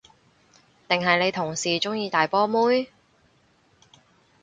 [0.89, 2.89] 定係你同事鍾意大波妹？